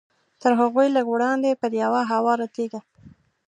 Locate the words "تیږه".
2.55-2.81